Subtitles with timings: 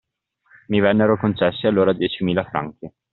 [0.69, 2.91] Mi vennero concessi allora diecimila franchi;